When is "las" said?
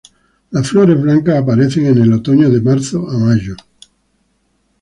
0.49-0.67